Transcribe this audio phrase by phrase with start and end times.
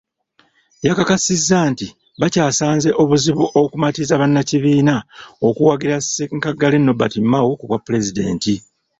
[0.87, 1.87] Yakakasizza nti
[2.21, 4.95] bakyasanze obuzibu okumatiza bannakibiina
[5.47, 8.53] okuwagira ssenkaggale Nobert Mao ku bwapulezidenti.